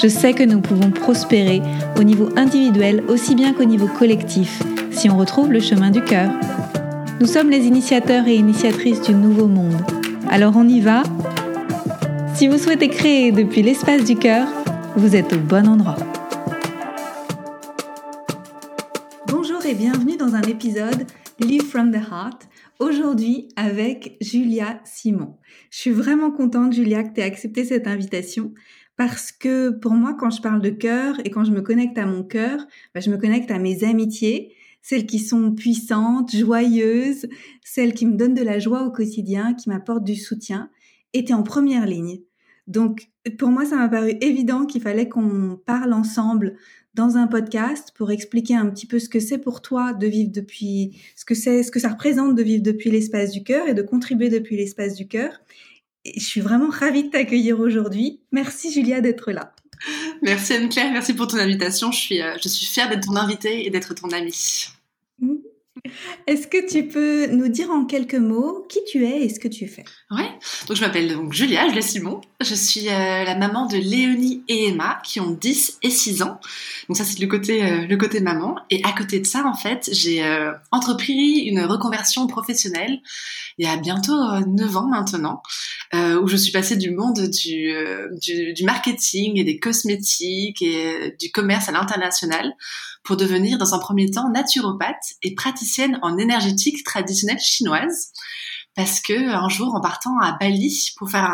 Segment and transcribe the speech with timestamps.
[0.00, 1.60] Je sais que nous pouvons prospérer
[1.98, 4.62] au niveau individuel aussi bien qu'au niveau collectif
[4.92, 6.30] si on retrouve le chemin du cœur.
[7.20, 9.74] Nous sommes les initiateurs et initiatrices du nouveau monde.
[10.30, 11.02] Alors on y va
[12.36, 14.46] Si vous souhaitez créer depuis l'espace du cœur,
[14.94, 15.96] vous êtes au bon endroit.
[19.26, 21.06] Bonjour et bienvenue dans un épisode
[21.40, 22.48] Live from the Heart.
[22.78, 25.38] Aujourd'hui avec Julia Simon.
[25.72, 28.52] Je suis vraiment contente Julia que tu aies accepté cette invitation
[28.98, 32.04] parce que pour moi quand je parle de cœur et quand je me connecte à
[32.04, 34.52] mon cœur, bah, je me connecte à mes amitiés
[34.82, 37.26] celles qui sont puissantes, joyeuses,
[37.64, 40.70] celles qui me donnent de la joie au quotidien, qui m'apportent du soutien,
[41.12, 42.20] étaient en première ligne.
[42.66, 43.08] Donc,
[43.38, 46.56] pour moi, ça m'a paru évident qu'il fallait qu'on parle ensemble
[46.94, 50.32] dans un podcast pour expliquer un petit peu ce que c'est pour toi de vivre
[50.32, 53.74] depuis, ce que c'est, ce que ça représente de vivre depuis l'espace du cœur et
[53.74, 55.40] de contribuer depuis l'espace du cœur.
[56.16, 58.20] Je suis vraiment ravie de t'accueillir aujourd'hui.
[58.32, 59.52] Merci Julia d'être là.
[60.22, 61.92] Merci Anne-Claire, merci pour ton invitation.
[61.92, 64.68] Je suis, euh, je suis fière d'être ton invitée et d'être ton amie.
[66.26, 69.48] Est-ce que tu peux nous dire en quelques mots qui tu es et ce que
[69.48, 69.84] tu fais?
[70.10, 70.28] Ouais,
[70.66, 72.20] donc je m'appelle donc Julia, Julia Simon.
[72.40, 76.40] Je suis euh, la maman de Léonie et Emma qui ont 10 et 6 ans.
[76.88, 79.90] Donc ça c'est le côté euh, côté maman et à côté de ça en fait,
[79.92, 83.00] j'ai euh, entrepris une reconversion professionnelle
[83.58, 84.14] il y a bientôt
[84.46, 85.42] 9 ans maintenant
[86.22, 87.72] où je suis passée du monde du,
[88.22, 92.54] du, du marketing et des cosmétiques et du commerce à l'international
[93.08, 98.12] pour devenir dans un premier temps naturopathe et praticienne en énergétique traditionnelle chinoise.
[98.74, 101.28] Parce que un jour, en partant à Bali pour faire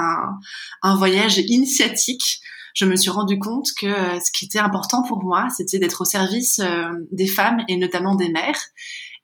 [0.83, 2.41] un, voyage initiatique,
[2.75, 6.01] je me suis rendu compte que euh, ce qui était important pour moi, c'était d'être
[6.01, 8.61] au service euh, des femmes et notamment des mères.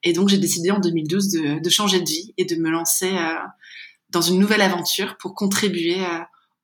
[0.03, 3.11] Et donc, j'ai décidé en 2012 de, de, changer de vie et de me lancer
[3.11, 3.35] euh,
[4.11, 5.97] dans une nouvelle aventure pour contribuer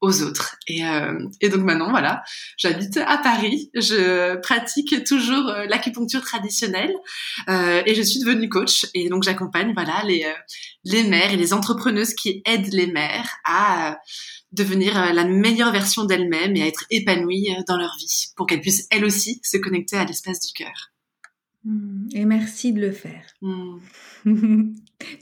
[0.00, 0.56] aux autres.
[0.68, 2.22] Et, euh, et donc maintenant, voilà,
[2.58, 6.94] j'habite à Paris, je pratique toujours euh, l'acupuncture traditionnelle
[7.48, 8.86] euh, et je suis devenue coach.
[8.94, 10.32] Et donc j'accompagne voilà les euh,
[10.84, 13.94] les mères et les entrepreneuses qui aident les mères à euh,
[14.52, 18.86] devenir la meilleure version d'elles-mêmes et à être épanouies dans leur vie pour qu'elles puissent
[18.90, 20.92] elles aussi se connecter à l'espace du cœur.
[21.64, 22.08] Mmh.
[22.14, 23.24] Et merci de le faire.
[23.42, 23.78] Mmh.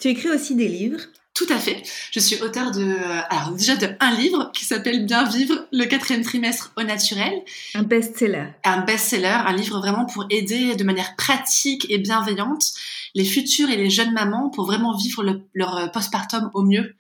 [0.01, 1.01] tu écris aussi des livres.
[1.35, 1.83] Tout à fait.
[2.13, 5.85] Je suis auteur de, euh, alors déjà de un livre qui s'appelle Bien vivre le
[5.85, 7.33] quatrième trimestre au naturel.
[7.75, 8.47] Un best-seller.
[8.63, 12.75] Un best-seller, un livre vraiment pour aider de manière pratique et bienveillante
[13.17, 15.25] les futures et les jeunes mamans pour vraiment vivre
[15.55, 16.95] leur euh, postpartum au mieux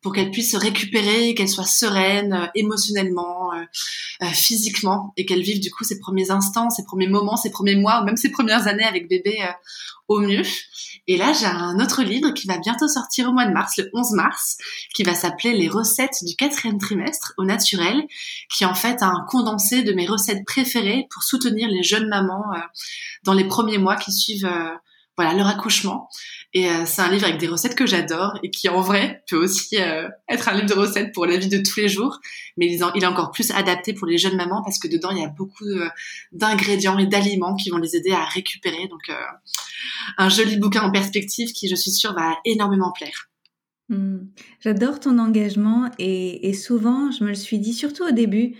[0.00, 3.64] pour qu'elles puissent se récupérer, qu'elles soient sereines euh, émotionnellement, euh,
[4.22, 7.76] euh, physiquement, et qu'elles vivent du coup ces premiers instants, ces premiers moments, ces premiers
[7.76, 9.38] mois, ou même ces premières années avec bébé
[10.06, 10.42] au mieux.
[11.06, 13.90] Et là, j'ai un autre livre qui va bientôt sortir au mois de mars, le
[13.92, 14.58] 11 mars,
[14.94, 18.06] qui va s'appeler Les recettes du quatrième trimestre au naturel,
[18.54, 22.44] qui est en fait un condensé de mes recettes préférées pour soutenir les jeunes mamans
[23.24, 24.50] dans les premiers mois qui suivent
[25.18, 26.08] voilà leur accouchement.
[26.54, 29.36] Et euh, c'est un livre avec des recettes que j'adore et qui en vrai peut
[29.36, 32.20] aussi euh, être un livre de recettes pour la vie de tous les jours,
[32.56, 35.24] mais il, est encore plus adapté pour les jeunes mamans parce que dedans il y
[35.24, 35.88] a beaucoup euh,
[36.30, 38.86] d'ingrédients et d'aliments qui vont les aider à récupérer.
[38.88, 39.10] Donc
[40.16, 43.28] un joli bouquin en perspective qui je suis sûre va énormément plaire.
[43.88, 44.18] Mmh.
[44.60, 48.54] J'adore ton engagement et, et, souvent je me le suis dit, surtout au début,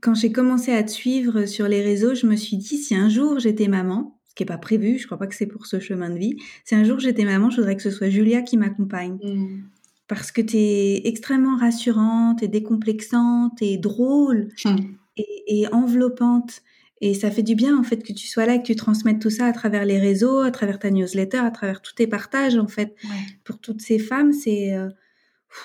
[0.00, 3.08] quand j'ai commencé à te suivre sur les réseaux, je me suis dit si un
[3.08, 5.78] jour j'étais maman, ce qui n'est pas prévu, je crois pas que c'est pour ce
[5.78, 6.38] chemin de vie.
[6.64, 9.18] Si un jour j'étais maman, je voudrais que ce soit Julia qui m'accompagne.
[9.22, 9.64] Mm.
[10.08, 14.76] Parce que tu es extrêmement rassurante et décomplexante et drôle mm.
[15.18, 16.62] et, enveloppante.
[17.02, 19.28] Et ça fait du bien en fait que tu sois là, que tu transmettes tout
[19.28, 22.68] ça à travers les réseaux, à travers ta newsletter, à travers tous tes partages en
[22.68, 22.96] fait.
[23.44, 24.88] Pour toutes ces femmes, c'est euh,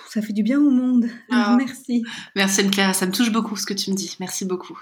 [0.09, 1.05] ça fait du bien au monde.
[1.31, 1.55] Ah.
[1.57, 2.03] merci.
[2.35, 4.17] Merci Anne-Claire, ça me touche beaucoup ce que tu me dis.
[4.19, 4.77] Merci beaucoup.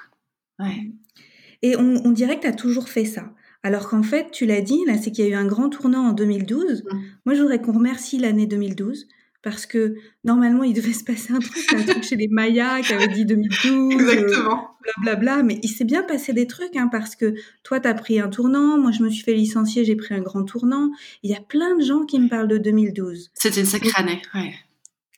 [1.62, 3.31] Et on, on dirait que tu as toujours fait ça.
[3.65, 6.09] Alors qu'en fait, tu l'as dit, là, c'est qu'il y a eu un grand tournant
[6.09, 6.83] en 2012.
[6.83, 7.00] Mmh.
[7.25, 9.07] Moi, je voudrais qu'on remercie l'année 2012
[9.41, 12.94] parce que normalement, il devait se passer un truc, un truc chez les Mayas qui
[12.94, 13.91] avait dit 2012.
[13.91, 14.77] Exactement.
[15.01, 15.41] Blablabla.
[15.41, 17.33] mais il s'est bien passé des trucs hein, parce que
[17.63, 18.77] toi, tu as pris un tournant.
[18.77, 20.91] Moi, je me suis fait licencier, j'ai pris un grand tournant.
[21.23, 23.31] Il y a plein de gens qui me parlent de 2012.
[23.33, 24.53] C'était une sacrée année, ouais.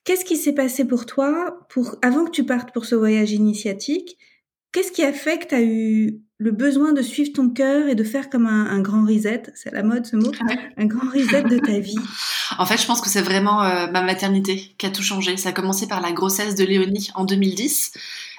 [0.05, 4.17] Qu'est-ce qui s'est passé pour toi pour, avant que tu partes pour ce voyage initiatique
[4.71, 7.95] Qu'est-ce qui a fait que tu as eu le besoin de suivre ton cœur et
[7.95, 10.31] de faire comme un, grand reset, c'est la mode ce mot,
[10.77, 11.97] un grand reset de ta vie
[12.59, 15.35] En fait, je pense que c'est vraiment euh, ma maternité qui a tout changé.
[15.37, 17.91] Ça a commencé par la grossesse de Léonie en 2010.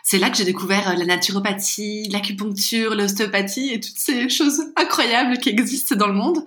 [0.05, 5.39] C'est là que j'ai découvert euh, la naturopathie, l'acupuncture, l'ostéopathie et toutes ces choses incroyables
[5.39, 6.45] qui existent dans le monde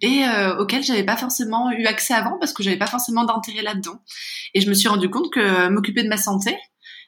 [0.00, 3.62] et euh, auxquelles j'avais pas forcément eu accès avant parce que j'avais pas forcément d'intérêt
[3.62, 4.00] là-dedans.
[4.54, 6.56] Et je me suis rendu compte que m'occuper de ma santé,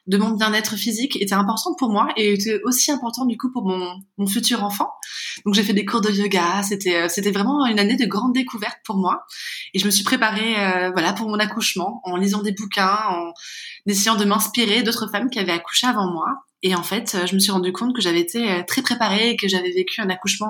[0.07, 3.65] de mon bien-être physique était important pour moi et était aussi important du coup pour
[3.65, 4.89] mon, mon futur enfant.
[5.45, 8.33] Donc j'ai fait des cours de yoga, c'était euh, c'était vraiment une année de grande
[8.33, 9.25] découverte pour moi
[9.73, 13.33] et je me suis préparée euh, voilà pour mon accouchement en lisant des bouquins, en
[13.85, 16.27] essayant de m'inspirer d'autres femmes qui avaient accouché avant moi
[16.63, 19.37] et en fait, euh, je me suis rendu compte que j'avais été très préparée et
[19.37, 20.49] que j'avais vécu un accouchement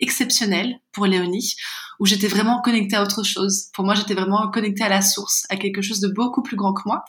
[0.00, 1.54] exceptionnel pour Léonie,
[2.00, 3.66] où j'étais vraiment connectée à autre chose.
[3.74, 6.72] Pour moi, j'étais vraiment connectée à la source, à quelque chose de beaucoup plus grand
[6.72, 7.04] que moi.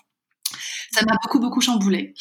[0.92, 2.14] Ça m'a beaucoup, beaucoup chamboulé.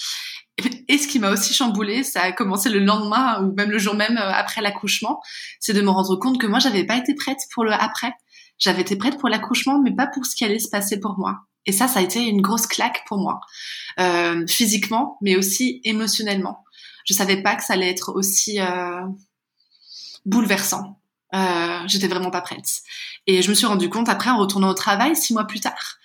[0.89, 3.95] Et ce qui m'a aussi chamboulé, ça a commencé le lendemain ou même le jour
[3.95, 5.21] même euh, après l'accouchement,
[5.59, 8.13] c'est de me rendre compte que moi, j'avais pas été prête pour le après.
[8.59, 11.41] J'avais été prête pour l'accouchement, mais pas pour ce qui allait se passer pour moi.
[11.67, 13.41] Et ça, ça a été une grosse claque pour moi,
[13.99, 16.63] euh, physiquement, mais aussi émotionnellement.
[17.05, 19.01] Je savais pas que ça allait être aussi euh,
[20.25, 21.01] bouleversant.
[21.87, 22.83] J'étais vraiment pas prête.
[23.27, 25.97] Et je me suis rendu compte après, en retournant au travail, six mois plus tard,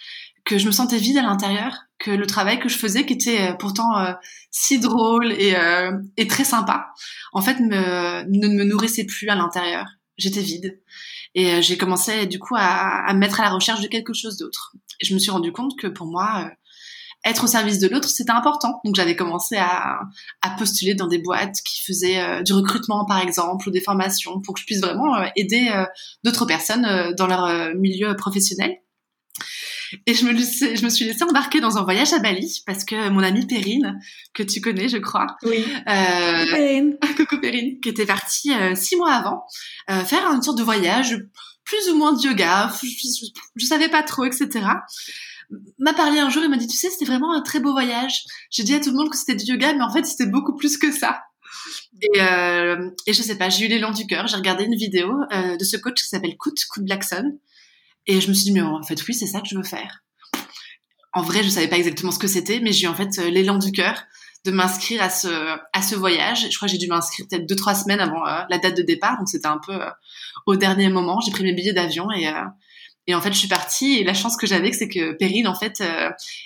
[0.49, 3.51] que je me sentais vide à l'intérieur, que le travail que je faisais, qui était
[3.51, 4.13] euh, pourtant euh,
[4.49, 6.87] si drôle et, euh, et, très sympa,
[7.33, 9.85] en fait, ne me nourrissait plus à l'intérieur.
[10.17, 10.81] J'étais vide.
[11.35, 14.75] Et j'ai commencé du coup à, me mettre à la recherche de quelque chose d'autre.
[14.99, 16.49] Et je me suis rendu compte que pour moi,
[17.23, 18.81] être au service de l'autre, c'était important.
[18.83, 19.99] Donc j'avais commencé à,
[20.57, 24.61] postuler dans des boîtes qui faisaient du recrutement, par exemple, ou des formations, pour que
[24.61, 25.71] je puisse vraiment aider
[26.23, 28.79] d'autres personnes dans leur milieu professionnel.
[30.05, 33.09] Et je me, je me suis laissée embarquer dans un voyage à Bali parce que
[33.09, 33.99] mon amie Perrine,
[34.33, 35.65] que tu connais, je crois, oui.
[35.87, 39.43] euh, Coco Perrine, qui était partie euh, six mois avant,
[39.89, 41.17] euh, faire une sorte de voyage,
[41.63, 42.87] plus ou moins de yoga, je,
[43.55, 44.61] je, savais pas trop, etc
[45.79, 48.23] m'a parlé un jour et m'a dit tu sais c'était vraiment un très beau voyage.
[48.49, 50.55] J'ai dit à tout le monde que c'était du yoga mais en fait c'était beaucoup
[50.55, 51.23] plus que ça.
[52.01, 55.11] Et, euh, et je sais pas j'ai eu l'élan du cœur j'ai regardé une vidéo
[55.33, 57.37] euh, de ce coach qui s'appelle Kut Kut Blackson
[58.09, 60.03] et je me suis dit, mais en fait, oui, c'est ça que je veux faire.
[61.13, 63.29] En vrai, je savais pas exactement ce que c'était, mais j'ai eu en fait euh,
[63.29, 64.01] l'élan du cœur
[64.45, 65.27] de m'inscrire à ce
[65.73, 66.47] à ce voyage.
[66.49, 68.81] Je crois que j'ai dû m'inscrire peut-être deux trois semaines avant euh, la date de
[68.81, 69.89] départ, donc c'était un peu euh,
[70.47, 71.19] au dernier moment.
[71.19, 72.31] J'ai pris mes billets d'avion et
[73.05, 73.99] et en fait je suis partie.
[73.99, 75.83] Et la chance que j'avais, c'est que Perrine en fait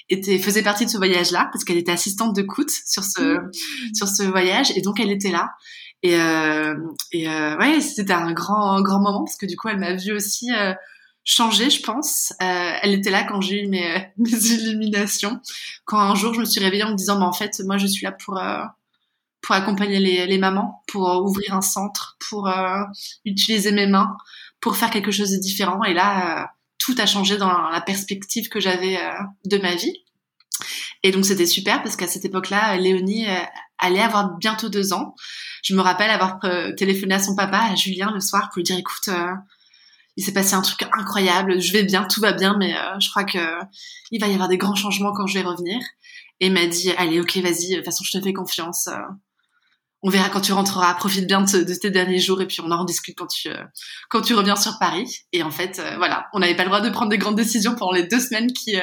[0.09, 3.51] était faisait partie de ce voyage-là parce qu'elle était assistante de coûte sur ce mmh.
[3.93, 5.51] sur ce voyage et donc elle était là.
[6.01, 6.15] Et
[7.11, 10.49] et ouais, c'était un grand grand moment parce que du coup elle m'a vu aussi
[11.23, 12.33] changé, je pense.
[12.41, 15.39] Euh, elle était là quand j'ai eu mes, mes, illuminations.
[15.85, 17.87] Quand un jour je me suis réveillée en me disant, mais en fait, moi je
[17.87, 18.63] suis là pour euh,
[19.43, 22.81] pour accompagner les, les, mamans, pour euh, ouvrir un centre, pour euh,
[23.25, 24.15] utiliser mes mains,
[24.61, 25.83] pour faire quelque chose de différent.
[25.83, 26.45] Et là, euh,
[26.79, 28.97] tout a changé dans la perspective que j'avais
[29.45, 29.93] de ma vie.
[31.01, 33.25] Et donc c'était super parce qu'à cette époque-là, Léonie
[33.77, 35.15] allait avoir bientôt deux ans.
[35.63, 36.39] Je me rappelle avoir
[36.75, 39.09] téléphoné à son papa, à Julien, le soir, pour lui dire, écoute
[40.15, 43.09] il s'est passé un truc incroyable, je vais bien, tout va bien, mais euh, je
[43.09, 43.39] crois que
[44.11, 45.79] il va y avoir des grands changements quand je vais revenir.
[46.39, 48.87] Et m'a dit, allez, ok, vas-y, de toute façon, je te fais confiance.
[48.87, 48.97] Euh,
[50.05, 52.81] on verra quand tu rentreras, profite bien de, tes derniers jours et puis on en
[52.81, 53.63] rediscute quand tu euh,
[54.09, 55.19] quand tu reviens sur Paris.
[55.31, 57.93] Et en fait, voilà, on n'avait pas le droit de prendre des grandes décisions pendant
[57.93, 58.75] les deux semaines qui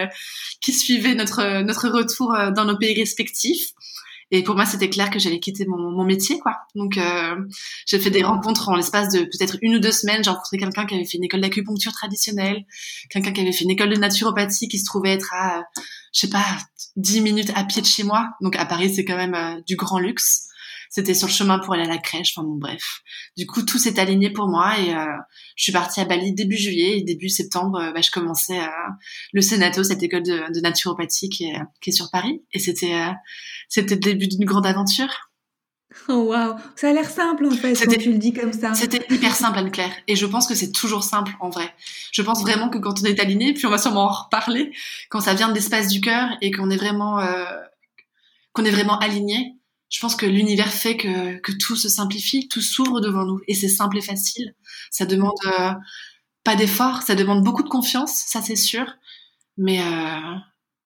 [0.62, 3.72] qui suivaient notre notre retour dans nos pays respectifs.
[4.30, 6.58] Et pour moi, c'était clair que j'allais quitter mon, mon, métier, quoi.
[6.74, 7.34] Donc, euh,
[7.86, 10.22] j'ai fait des rencontres en l'espace de peut-être une ou deux semaines.
[10.22, 12.64] J'ai rencontré quelqu'un qui avait fait une école d'acupuncture traditionnelle,
[13.08, 15.64] quelqu'un qui avait fait une école de naturopathie qui se trouvait être à,
[16.12, 16.44] je sais pas,
[16.96, 18.30] dix minutes à pied de chez moi.
[18.40, 20.46] Donc, à Paris, c'est quand même euh, du grand luxe.
[20.90, 22.34] C'était sur le chemin pour aller à la crèche.
[22.36, 23.02] Enfin bon, bref.
[23.36, 25.04] Du coup, tout s'est aligné pour moi et euh,
[25.54, 28.72] je suis partie à Bali début juillet et début septembre, euh, bah, je commençais à
[29.32, 32.42] le Senato, cette école de, de naturopathie qui est, qui est, sur Paris.
[32.52, 33.12] Et c'était euh,
[33.68, 35.30] c'était le début d'une grande aventure.
[36.08, 38.74] Oh waouh, ça a l'air simple en fait quand tu le dis comme ça.
[38.74, 41.74] C'était hyper simple Anne-Claire et je pense que c'est toujours simple en vrai.
[42.12, 44.72] Je pense vraiment que quand on est aligné, puis on va sûrement en reparler,
[45.08, 47.44] quand ça vient de l'espace du cœur et qu'on est vraiment euh,
[48.52, 49.56] qu'on est vraiment aligné,
[49.90, 53.54] je pense que l'univers fait que, que tout se simplifie, tout s'ouvre devant nous et
[53.54, 54.54] c'est simple et facile.
[54.90, 55.72] Ça demande euh,
[56.44, 58.86] pas d'effort, ça demande beaucoup de confiance, ça c'est sûr,
[59.58, 60.36] mais euh,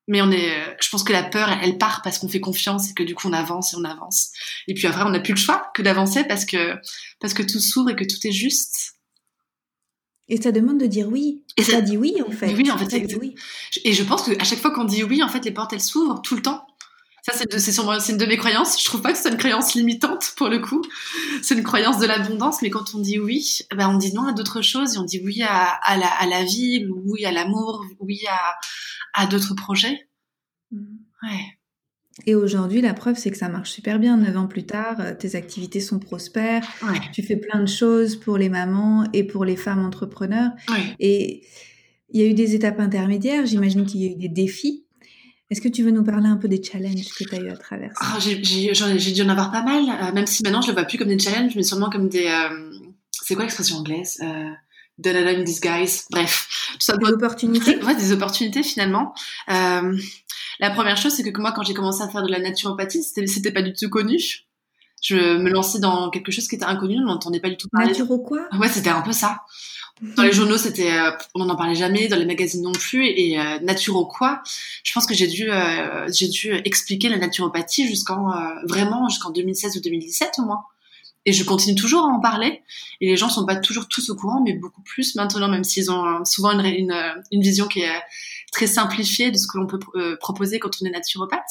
[0.08, 2.94] mais on est, je pense que la peur, elle part parce qu'on fait confiance et
[2.94, 4.32] que du coup on avance et on avance.
[4.68, 6.74] Et puis après, on n'a plus le choix que d'avancer parce que
[7.20, 8.94] parce que tout s'ouvre et que tout est juste.
[10.28, 11.44] Et ça demande de dire oui.
[11.56, 12.54] Et ça dit oui en fait.
[12.54, 13.16] Oui, en fait.
[13.20, 13.34] Oui.
[13.84, 15.80] Et je pense que à chaque fois qu'on dit oui, en fait, les portes elles
[15.80, 16.66] s'ouvrent tout le temps
[17.26, 18.78] Ça, c'est une de mes croyances.
[18.78, 20.82] Je trouve pas que c'est une croyance limitante pour le coup.
[21.42, 24.32] C'est une croyance de l'abondance, mais quand on dit oui, ben on dit non à
[24.32, 27.82] d'autres choses et on dit oui à, à, la, à la vie, oui à l'amour,
[27.98, 30.06] oui à, à d'autres projets.
[30.70, 30.98] Mm.
[31.22, 31.58] Ouais.
[32.26, 34.18] Et aujourd'hui, la preuve, c'est que ça marche super bien.
[34.18, 36.62] Neuf ans plus tard, euh, tes activités sont prospères.
[37.12, 40.50] Tu fais plein de choses pour les mamans et pour les femmes entrepreneurs.
[41.00, 41.46] Et
[42.10, 43.46] il y a eu des étapes intermédiaires.
[43.46, 44.83] J'imagine qu'il y a eu des défis.
[45.54, 47.56] Est-ce que tu veux nous parler un peu des challenges que tu as eu à
[47.56, 47.94] traverser?
[48.02, 50.84] Oh, J'ai dû en avoir pas mal, euh, même si maintenant je ne le vois
[50.84, 52.26] plus comme des challenges, mais sûrement comme des...
[52.26, 52.72] Euh,
[53.12, 54.18] c'est quoi l'expression anglaise?
[54.20, 54.50] Euh,
[55.06, 56.06] in disguise.
[56.10, 56.76] Bref.
[56.80, 57.80] des opportunités?
[57.84, 59.14] Ouais, des opportunités finalement.
[59.48, 59.96] Euh,
[60.58, 63.52] la première chose, c'est que moi, quand j'ai commencé à faire de la naturopathie, c'était
[63.52, 64.18] pas du tout connu.
[65.04, 67.92] Je me lançais dans quelque chose qui était inconnu, on n'entendait pas du tout parler.
[67.92, 68.48] Naturo quoi?
[68.58, 69.42] Ouais, c'était un peu ça.
[70.00, 73.06] Dans les journaux, c'était, euh, on n'en parlait jamais, dans les magazines non plus.
[73.06, 74.42] Et euh, naturo quoi
[74.82, 78.32] Je pense que j'ai dû, euh, j'ai dû expliquer la naturopathie jusqu'en
[78.66, 80.62] vraiment jusqu'en 2016 ou 2017 au moins.
[81.26, 82.62] Et je continue toujours à en parler.
[83.00, 85.90] Et les gens sont pas toujours tous au courant, mais beaucoup plus maintenant, même s'ils
[85.90, 86.94] ont souvent une, une,
[87.30, 88.02] une vision qui est
[88.54, 91.42] très simplifié de ce que l'on peut euh, proposer quand on est naturopathe.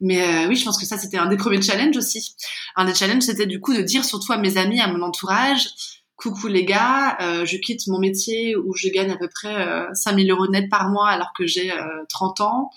[0.00, 2.34] Mais euh, oui, je pense que ça, c'était un des premiers challenges aussi.
[2.76, 5.68] Un des challenges, c'était du coup de dire surtout à mes amis, à mon entourage,
[6.16, 9.86] coucou les gars, euh, je quitte mon métier où je gagne à peu près euh,
[9.94, 11.72] 5000 euros net par mois alors que j'ai
[12.08, 12.70] 30 ans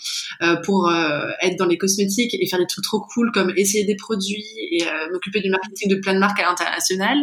[0.64, 0.92] pour
[1.42, 4.84] être dans les cosmétiques et faire des trucs trop cool comme essayer des produits et
[5.12, 7.18] m'occuper du marketing de plein de marques à l'international.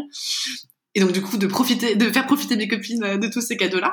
[0.94, 3.92] Et donc du coup de profiter, de faire profiter mes copines de tous ces cadeaux-là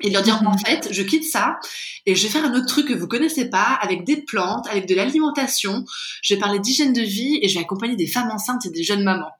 [0.00, 0.58] et leur dire en mhm.
[0.58, 1.58] fait je quitte ça
[2.06, 4.86] et je vais faire un autre truc que vous connaissez pas avec des plantes avec
[4.86, 5.84] de l'alimentation.
[6.22, 8.82] Je vais parler d'hygiène de vie et je vais accompagner des femmes enceintes et des
[8.82, 9.32] jeunes mamans.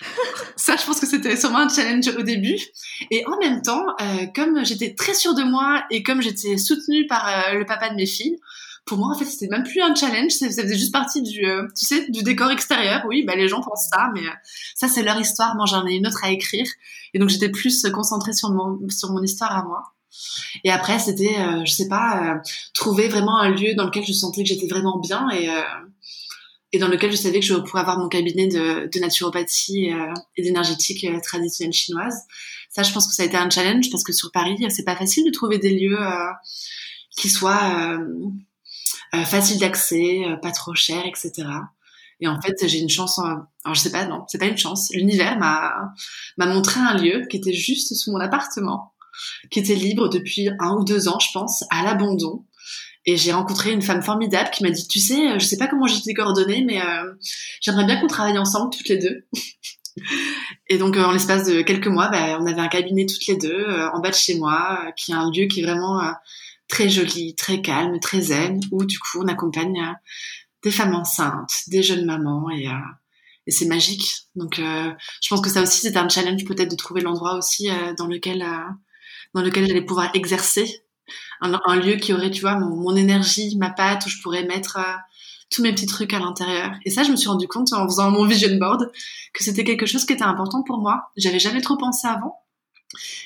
[0.56, 2.58] Ça je pense que c'était sûrement un challenge au début.
[3.10, 7.06] Et en même temps euh, comme j'étais très sûre de moi et comme j'étais soutenue
[7.06, 8.36] par euh, le papa de mes filles
[8.84, 10.32] pour moi en fait c'était même plus un challenge.
[10.32, 13.04] Ça faisait juste partie du euh, tu sais du décor extérieur.
[13.08, 14.22] Oui bah les gens pensent ça mais
[14.74, 15.56] ça c'est leur histoire.
[15.56, 16.66] Moi j'en ai une autre à écrire.
[17.14, 19.93] Et donc j'étais plus concentrée sur mon sur mon histoire à moi
[20.62, 22.38] et après, c'était, euh, je sais pas, euh,
[22.72, 25.62] trouver vraiment un lieu dans lequel je sentais que j'étais vraiment bien et, euh,
[26.72, 29.90] et dans lequel je savais que je pourrais avoir mon cabinet de, de naturopathie
[30.36, 32.16] et d'énergétique traditionnelle chinoise.
[32.68, 34.96] Ça, je pense que ça a été un challenge parce que sur Paris, c'est pas
[34.96, 36.00] facile de trouver des lieux
[37.16, 37.96] qui soient
[39.12, 41.46] faciles d'accès, pas trop chers, etc.
[42.18, 43.20] Et en fait, j'ai une chance.
[43.20, 44.90] Alors, je sais pas, non, c'est pas une chance.
[44.92, 48.93] L'univers m'a montré un lieu qui était juste sous mon appartement
[49.50, 52.44] qui était libre depuis un ou deux ans, je pense, à l'abandon.
[53.06, 55.86] Et j'ai rencontré une femme formidable qui m'a dit, tu sais, je sais pas comment
[55.86, 57.12] j'ai tes coordonnées, mais euh,
[57.60, 59.26] j'aimerais bien qu'on travaille ensemble toutes les deux.
[60.68, 63.36] et donc, euh, en l'espace de quelques mois, bah, on avait un cabinet toutes les
[63.36, 66.00] deux euh, en bas de chez moi, qui est un lieu qui est vraiment
[66.68, 69.94] très joli, très calme, très zen, où du coup, on accompagne
[70.62, 72.70] des femmes enceintes, des jeunes mamans, et,
[73.46, 74.10] et c'est magique.
[74.34, 77.68] Donc, je pense que ça aussi, c'était un challenge peut-être de trouver l'endroit aussi
[77.98, 78.42] dans lequel
[79.34, 80.84] dans lequel j'allais pouvoir exercer,
[81.40, 84.94] un, lieu qui aurait, tu vois, mon, énergie, ma patte, où je pourrais mettre euh,
[85.50, 86.72] tous mes petits trucs à l'intérieur.
[86.84, 88.90] Et ça, je me suis rendu compte en faisant mon vision board
[89.32, 91.10] que c'était quelque chose qui était important pour moi.
[91.16, 92.40] J'avais jamais trop pensé avant.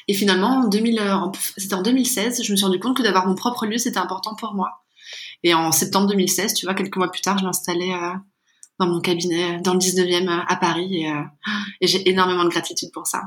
[0.09, 1.17] Et finalement, en 2000, euh,
[1.57, 4.35] c'était en 2016, je me suis rendu compte que d'avoir mon propre lieu, c'était important
[4.35, 4.83] pour moi.
[5.45, 8.15] Et en septembre 2016, tu vois, quelques mois plus tard, je l'installais euh,
[8.81, 11.05] dans mon cabinet, dans le 19e à Paris,
[11.81, 13.25] et j'ai énormément de gratitude pour ça.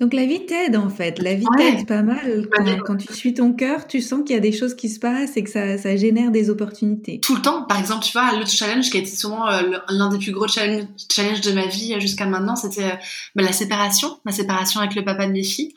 [0.00, 2.48] Donc la vie t'aide en fait, la vie t'aide pas mal.
[2.84, 5.36] Quand, tu suis ton cœur, tu sens qu'il y a des choses qui se passent
[5.36, 7.20] et que ça, ça, génère des opportunités.
[7.20, 7.62] Tout le temps.
[7.64, 10.48] Par exemple, tu vois, le challenge qui a été souvent euh, l'un des plus gros
[10.48, 12.96] challenges challenge de ma vie jusqu'à maintenant, c'était euh,
[13.34, 15.74] bah, la séparation, ma séparation avec le papa de mes filles.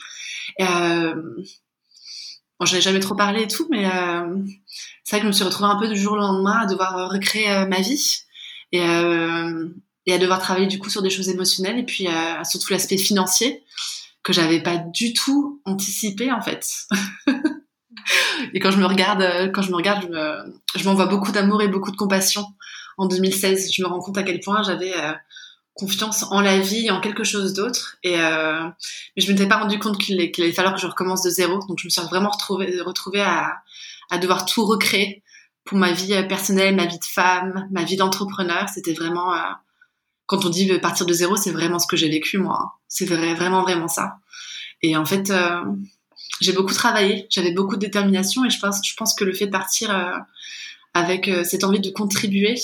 [0.62, 1.14] Euh,
[2.60, 4.36] bon, n'ai jamais trop parlé et tout, mais euh,
[5.04, 7.12] c'est vrai que je me suis retrouvée un peu du jour au lendemain à devoir
[7.12, 8.22] recréer ma vie.
[8.72, 8.82] Et,
[10.06, 12.98] et à devoir travailler du coup sur des choses émotionnelles et puis euh, surtout l'aspect
[12.98, 13.64] financier
[14.24, 16.88] que j'avais pas du tout anticipé en fait.
[18.54, 20.10] et quand je me regarde, euh, quand je me regarde,
[20.76, 22.46] je m'envoie beaucoup d'amour et beaucoup de compassion.
[22.98, 25.14] En 2016, je me rends compte à quel point j'avais euh,
[25.74, 27.98] confiance en la vie en quelque chose d'autre.
[28.04, 28.64] Et euh,
[29.16, 31.60] mais je m'étais pas rendu compte qu'il allait falloir que je recommence de zéro.
[31.68, 33.62] Donc je me suis vraiment retrouvée, retrouvée à,
[34.10, 35.24] à devoir tout recréer
[35.66, 38.70] pour ma vie personnelle, ma vie de femme, ma vie d'entrepreneur.
[38.74, 39.34] C'était vraiment
[40.26, 42.80] quand on dit partir de zéro, c'est vraiment ce que j'ai vécu moi.
[42.88, 44.18] C'est vrai, vraiment vraiment ça.
[44.82, 45.62] Et en fait, euh,
[46.42, 49.96] j'ai beaucoup travaillé, j'avais beaucoup de détermination et je pense, que le fait de partir
[49.96, 50.18] euh,
[50.94, 52.56] avec euh, cette envie de contribuer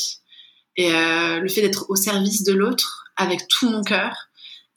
[0.77, 4.15] et le fait d'être au service de l'autre avec tout mon cœur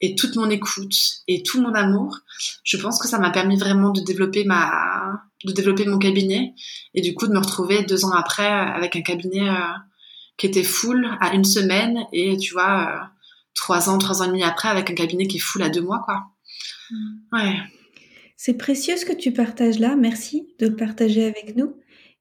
[0.01, 0.93] et toute mon écoute
[1.29, 2.17] et tout mon amour,
[2.65, 6.53] je pense que ça m'a permis vraiment de développer ma, de développer mon cabinet
[6.93, 9.49] et du coup de me retrouver deux ans après avec un cabinet
[10.37, 13.05] qui était full à une semaine et tu vois euh,
[13.53, 15.81] trois ans, trois ans et demi après avec un cabinet qui est full à deux
[15.81, 16.25] mois quoi.
[16.91, 17.15] Mm.
[17.31, 17.55] Ouais.
[18.37, 19.95] C'est précieux ce que tu partages là.
[19.95, 21.75] Merci de le partager avec nous.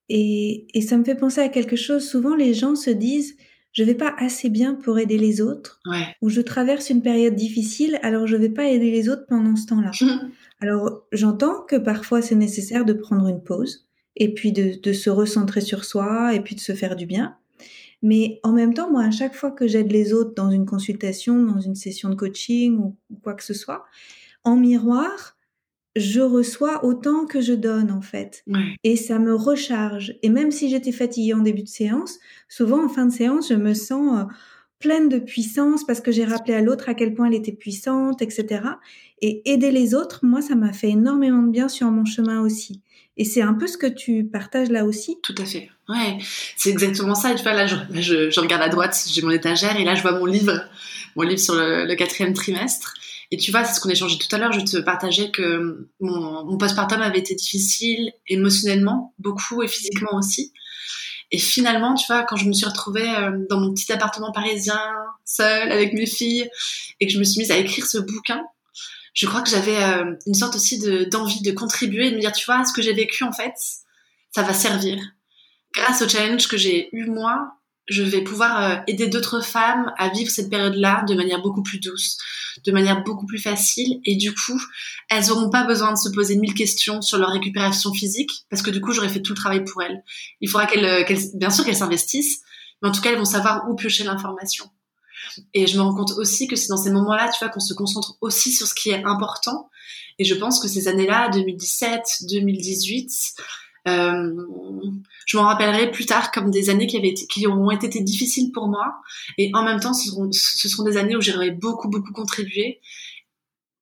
[0.09, 2.06] Et, et ça me fait penser à quelque chose.
[2.09, 3.37] Souvent, les gens se disent
[3.75, 5.80] je vais pas assez bien pour aider les autres,
[6.23, 9.66] ou je traverse une période difficile, alors je vais pas aider les autres pendant ce
[9.66, 9.90] temps-là.
[10.61, 15.11] alors j'entends que parfois c'est nécessaire de prendre une pause, et puis de, de, se
[15.11, 17.37] recentrer sur soi, et puis de se faire du bien.
[18.04, 21.42] Mais en même temps, moi, à chaque fois que j'aide les autres dans une consultation,
[21.42, 23.87] dans une session de coaching ou quoi que ce soit,
[24.44, 25.38] en miroir,
[25.96, 28.44] je reçois autant que je donne en fait.
[28.84, 30.18] Et ça me recharge.
[30.23, 33.54] Et même si j'étais fatiguée en début de séance, souvent en fin de séance, je
[33.54, 34.25] me sens euh,
[34.80, 38.20] pleine de puissance parce que j'ai rappelé à l'autre à quel point elle était puissante,
[38.20, 38.66] etc.
[39.23, 42.82] Et aider les autres, moi, ça m'a fait énormément de bien sur mon chemin aussi.
[43.16, 45.18] Et c'est un peu ce que tu partages là aussi.
[45.23, 45.71] Tout à fait.
[45.88, 46.18] Ouais,
[46.56, 47.35] c'est exactement ça.
[47.35, 47.76] Tu vois, là, je,
[48.30, 50.61] je, regarde à droite, j'ai mon étagère et là, je vois mon livre,
[51.14, 52.94] mon livre sur le quatrième trimestre.
[53.30, 54.52] Et tu vois, c'est ce qu'on a échangé tout à l'heure.
[54.52, 60.52] Je te partageais que mon, mon postpartum avait été difficile émotionnellement, beaucoup, et physiquement aussi.
[61.30, 64.80] Et finalement, tu vois, quand je me suis retrouvée euh, dans mon petit appartement parisien,
[65.25, 66.49] seule, avec mes filles,
[67.00, 68.42] et que je me suis mise à écrire ce bouquin,
[69.14, 70.78] je crois que j'avais euh, une sorte aussi
[71.09, 73.54] d'envie de, contribuer de me dire, tu vois, ce que j'ai vécu, en fait,
[74.33, 74.99] ça va servir.
[75.75, 77.52] Grâce au challenge que j'ai eu moi,
[77.87, 81.78] je vais pouvoir euh, aider d'autres femmes à vivre cette période-là de manière beaucoup plus
[81.78, 82.18] douce,
[82.66, 84.00] de manière beaucoup plus facile.
[84.04, 84.61] Et du coup,
[85.11, 88.71] elles n'auront pas besoin de se poser mille questions sur leur récupération physique, parce que
[88.71, 90.02] du coup, j'aurais fait tout le travail pour elles.
[90.40, 92.40] Il faudra qu'elles, euh, bien sûr qu'elles s'investissent,
[92.83, 94.71] mais en tout cas, elles vont savoir où piocher l'information.
[95.52, 97.74] Et je me rends compte aussi que c'est dans ces moments-là, tu vois, qu'on se
[97.74, 99.70] concentre aussi sur ce qui est important.
[100.18, 103.10] Et je pense que ces années-là, 2017, 2018,
[103.86, 104.32] euh,
[105.26, 108.68] je m'en rappellerai plus tard comme des années qui, avaient été, ont été difficiles pour
[108.68, 108.94] moi.
[109.38, 112.80] Et en même temps, ce seront, ce seront des années où j'aurais beaucoup, beaucoup contribué.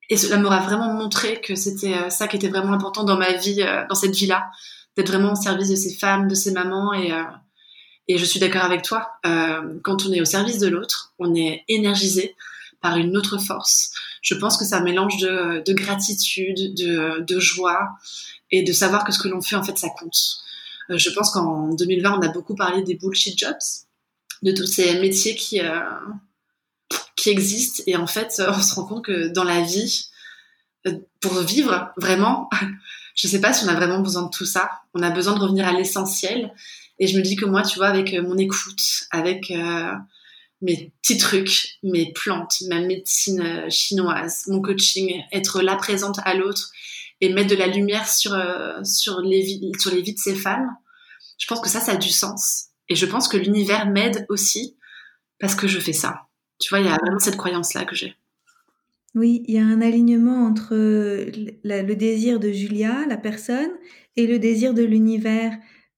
[0.08, 3.32] Et cela m'aura vraiment montré que c'était euh, ça qui était vraiment important dans ma
[3.32, 4.50] vie, euh, dans cette vie-là,
[4.96, 6.92] d'être vraiment au service de ces femmes, de ces mamans.
[6.92, 7.12] Et,
[8.12, 9.12] et je suis d'accord avec toi,
[9.82, 12.36] quand on est au service de l'autre, on est énergisé
[12.82, 13.92] par une autre force.
[14.20, 17.88] Je pense que c'est un mélange de, de gratitude, de, joie,
[18.50, 20.42] et de savoir que ce que l'on fait, en fait, ça compte.
[20.90, 23.56] Euh, je pense qu'en 2020, on a beaucoup parlé des bullshit jobs,
[24.42, 25.80] de tous ces métiers qui, euh,
[27.16, 27.82] qui existent.
[27.86, 30.08] Et en fait, on se rend compte que dans la vie,
[30.86, 32.50] euh, pour vivre vraiment,
[33.14, 34.70] je sais pas si on a vraiment besoin de tout ça.
[34.94, 36.52] On a besoin de revenir à l'essentiel.
[37.02, 39.52] Et je me dis que moi, tu vois, avec mon écoute, avec
[40.60, 46.70] mes petits trucs, mes plantes, ma médecine chinoise, mon coaching, être là présente à l'autre
[47.20, 50.68] et mettre de la lumière sur, euh, sur, les sur les vies de ces femmes,
[51.38, 52.66] je pense que ça, ça a du sens.
[52.88, 54.76] Et je pense que l'univers m'aide aussi
[55.38, 56.26] parce que je fais ça.
[56.58, 58.16] Tu vois, il y a vraiment cette croyance-là que j'ai.
[59.14, 63.70] Oui, il y a un alignement entre le désir de Julia, la personne,
[64.16, 65.52] et le désir de l'univers,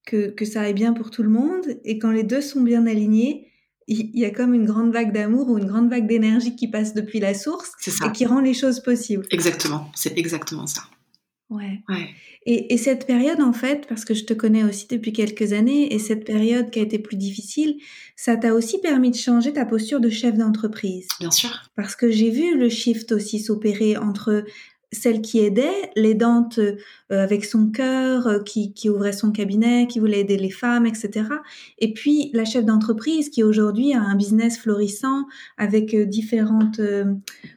[0.06, 1.64] que, que ça aille bien pour tout le monde.
[1.84, 3.50] Et quand les deux sont bien alignés,
[3.86, 6.94] il y a comme une grande vague d'amour ou une grande vague d'énergie qui passe
[6.94, 9.26] depuis la source et qui rend les choses possibles.
[9.30, 10.82] Exactement, c'est exactement ça.
[11.50, 11.82] Ouais.
[12.46, 15.94] Et, et, cette période, en fait, parce que je te connais aussi depuis quelques années,
[15.94, 17.76] et cette période qui a été plus difficile,
[18.16, 21.06] ça t'a aussi permis de changer ta posture de chef d'entreprise.
[21.20, 21.70] Bien sûr.
[21.76, 24.44] Parce que j'ai vu le shift aussi s'opérer entre
[24.90, 26.60] celle qui aidait, l'aidante
[27.22, 31.24] avec son cœur, euh, qui, qui, ouvrait son cabinet, qui voulait aider les femmes, etc.
[31.78, 36.80] Et puis la chef d'entreprise qui aujourd'hui a un business florissant avec euh, différentes,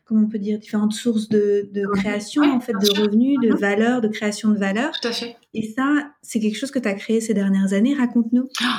[0.06, 4.02] comment on peut dire, différentes sources de, de création, en fait, de revenus, de valeur,
[4.02, 4.92] de création de valeur.
[5.02, 5.36] Tout à fait.
[5.54, 5.86] Et ça,
[6.22, 7.96] c'est quelque chose que tu as créé ces dernières années.
[7.96, 8.48] Raconte-nous.
[8.60, 8.70] Je oh,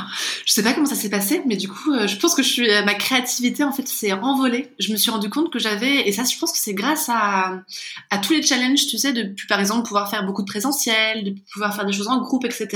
[0.47, 2.69] je sais pas comment ça s'est passé, mais du coup, je pense que je suis,
[2.85, 4.73] ma créativité en fait s'est envolée.
[4.79, 7.62] Je me suis rendu compte que j'avais, et ça, je pense que c'est grâce à,
[8.11, 11.35] à tous les challenge, tu sais, de par exemple pouvoir faire beaucoup de présentiel, de
[11.53, 12.69] pouvoir faire des choses en groupe, etc.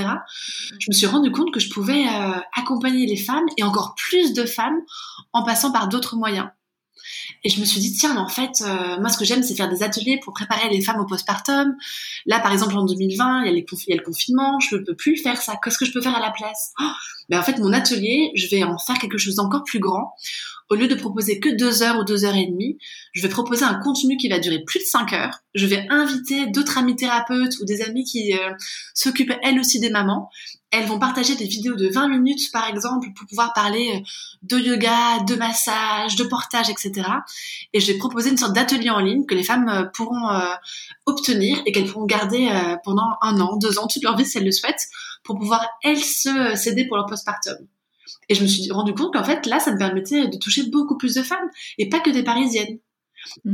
[0.79, 4.33] Je me suis rendu compte que je pouvais euh, accompagner les femmes et encore plus
[4.33, 4.81] de femmes
[5.33, 6.49] en passant par d'autres moyens.
[7.45, 9.55] Et je me suis dit, tiens, mais en fait, euh, moi, ce que j'aime, c'est
[9.55, 11.75] faire des ateliers pour préparer les femmes au postpartum.
[12.27, 15.41] Là, par exemple, en 2020, il y a, le confinement, je ne peux plus faire
[15.41, 15.55] ça.
[15.63, 16.73] Qu'est-ce que je peux faire à la place?
[16.81, 16.85] Oh
[17.29, 20.15] mais En fait, mon atelier, je vais en faire quelque chose d'encore plus grand
[20.73, 22.79] au lieu de proposer que deux heures ou deux heures et demie,
[23.13, 25.41] je vais proposer un contenu qui va durer plus de cinq heures.
[25.55, 28.53] Je vais inviter d'autres amis thérapeutes ou des amis qui euh,
[28.95, 30.31] s'occupent elles aussi des mamans.
[30.73, 34.01] Elles vont partager des vidéos de 20 minutes, par exemple, pour pouvoir parler euh,
[34.43, 37.09] de yoga, de massage, de portage, etc.
[37.75, 40.41] Et je vais proposer une sorte d'atelier en ligne que les femmes euh, pourront euh,
[41.05, 42.49] obtenir et qu'elles pourront garder
[42.85, 44.87] pendant un an, deux ans, toute leur vie si elles le souhaitent,
[45.25, 47.57] pour pouvoir, elles, se s'aider pour leur postpartum.
[48.29, 50.97] Et je me suis rendu compte qu'en fait, là, ça me permettait de toucher beaucoup
[50.97, 52.79] plus de femmes, et pas que des parisiennes.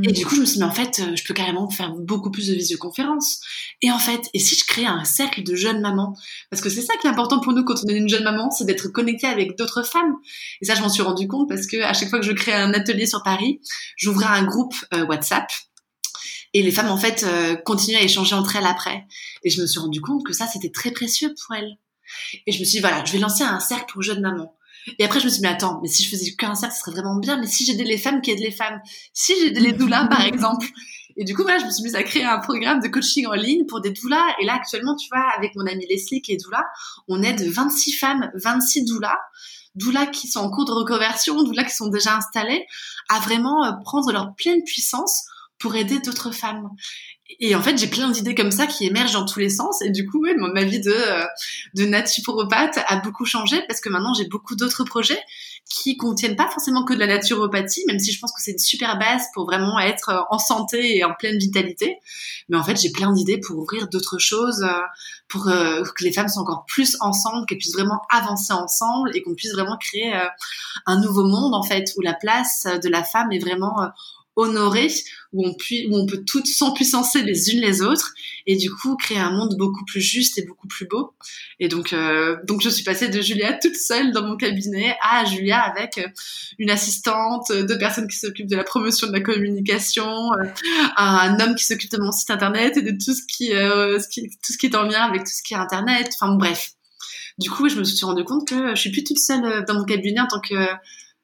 [0.03, 1.93] Et du coup, je me suis dit, mais en fait, euh, je peux carrément faire
[1.93, 3.41] beaucoup plus de visioconférences.
[3.83, 6.17] Et en fait, et si je crée un cercle de jeunes mamans?
[6.51, 8.51] Parce que c'est ça qui est important pour nous quand on est une jeune maman,
[8.51, 10.15] c'est d'être connecté avec d'autres femmes.
[10.61, 12.53] Et ça, je m'en suis rendu compte parce que à chaque fois que je crée
[12.53, 13.61] un atelier sur Paris,
[13.97, 15.51] j'ouvrais un groupe euh, WhatsApp.
[16.55, 19.07] Et les femmes, en fait, euh, continuaient à échanger entre elles après.
[19.45, 21.79] Et je me suis rendu compte que ça, c'était très précieux pour elles.
[22.47, 24.58] Et je me suis dit, voilà, je vais lancer un cercle pour jeunes mamans.
[24.99, 26.81] Et après, je me suis dit, mais attends, mais si je faisais qu'un cercle, ce
[26.81, 27.39] serait vraiment bien.
[27.39, 28.81] Mais si j'aidais les femmes qui aident les femmes,
[29.13, 30.67] si j'aidais les doulas, par exemple.
[31.17, 33.67] Et du coup, je me suis mise à créer un programme de coaching en ligne
[33.67, 34.25] pour des doulas.
[34.41, 36.65] Et là, actuellement, tu vois, avec mon amie Leslie qui est doula,
[37.09, 39.19] on aide 26 femmes, 26 doulas,
[39.75, 42.65] doulas qui sont en cours de reconversion, doulas qui sont déjà installées,
[43.09, 45.25] à vraiment euh, prendre leur pleine puissance
[45.59, 46.69] pour aider d'autres femmes
[47.41, 49.83] et en fait, j'ai plein d'idées comme ça qui émergent dans tous les sens.
[49.83, 51.25] Et du coup, ouais, ma vie de, euh,
[51.75, 55.21] de naturopathe a beaucoup changé parce que maintenant, j'ai beaucoup d'autres projets
[55.69, 58.59] qui contiennent pas forcément que de la naturopathie, même si je pense que c'est une
[58.59, 61.99] super base pour vraiment être euh, en santé et en pleine vitalité.
[62.49, 64.81] Mais en fait, j'ai plein d'idées pour ouvrir d'autres choses, euh,
[65.29, 69.35] pour que les femmes soient encore plus ensemble, qu'elles puissent vraiment avancer ensemble et qu'on
[69.35, 70.19] puisse vraiment créer
[70.87, 73.91] un nouveau monde, en fait, où la place de la femme est vraiment
[74.39, 74.89] honorée,
[75.33, 78.15] où on, peut toutes s'empuissancer les unes les autres
[78.47, 81.13] et du coup créer un monde beaucoup plus juste et beaucoup plus beau.
[81.59, 85.25] Et donc, euh, donc je suis passée de Julia toute seule dans mon cabinet à
[85.25, 86.07] Julia avec euh,
[86.59, 90.45] une assistante, deux personnes qui s'occupent de la promotion de la communication, euh,
[90.97, 94.31] un homme qui s'occupe de mon site internet et de tout ce qui, ce qui,
[94.31, 96.09] tout ce qui est en lien avec tout ce qui est internet.
[96.15, 96.71] Enfin bref.
[97.39, 99.85] Du coup, je me suis rendu compte que je suis plus toute seule dans mon
[99.85, 100.55] cabinet en tant que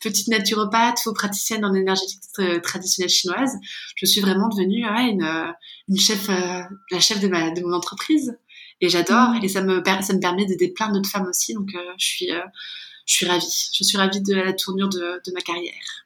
[0.04, 2.20] petite naturopathe, faux praticienne en énergétique
[2.62, 3.52] traditionnelle chinoise,
[3.96, 5.54] je suis vraiment devenue une,
[5.88, 8.36] une chef, euh, la chef de, ma, de mon entreprise.
[8.80, 9.44] Et j'adore, mmh.
[9.44, 12.30] et ça me, ça me permet d'aider plein d'autres femmes aussi, donc euh, je, suis,
[12.32, 12.40] euh,
[13.06, 13.70] je suis ravie.
[13.72, 16.03] Je suis ravie de la tournure de, de ma carrière.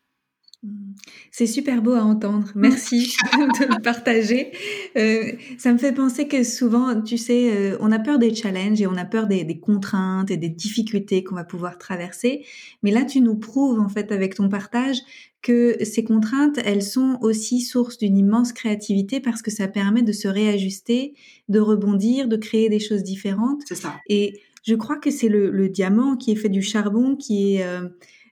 [1.31, 2.51] C'est super beau à entendre.
[2.57, 4.51] Merci de le partager.
[4.97, 8.81] Euh, ça me fait penser que souvent, tu sais, euh, on a peur des challenges
[8.81, 12.44] et on a peur des, des contraintes et des difficultés qu'on va pouvoir traverser.
[12.83, 14.99] Mais là, tu nous prouves, en fait, avec ton partage,
[15.42, 20.12] que ces contraintes, elles sont aussi source d'une immense créativité parce que ça permet de
[20.12, 21.14] se réajuster,
[21.49, 23.62] de rebondir, de créer des choses différentes.
[23.68, 23.94] C'est ça.
[24.09, 27.64] Et je crois que c'est le, le, diamant qui est fait du charbon, qui est...
[27.64, 27.88] Euh,